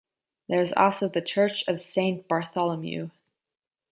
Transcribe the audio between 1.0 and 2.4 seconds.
the church of Saint